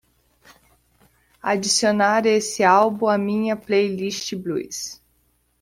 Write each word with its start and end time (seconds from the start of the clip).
adicionar 1.43 2.25
este 2.25 2.63
álbum 2.63 3.07
à 3.07 3.19
minha 3.19 3.55
playlist 3.55 4.33
Blues 4.35 4.99